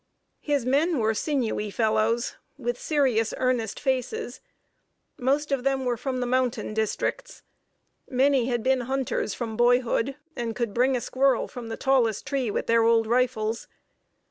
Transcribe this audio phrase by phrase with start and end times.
[0.39, 4.41] His men were sinewy fellows, with serious, earnest faces.
[5.19, 7.43] Most of them were from the mountain districts.
[8.09, 12.49] Many had been hunters from boyhood, and could bring a squirrel from the tallest tree
[12.49, 13.67] with their old rifles.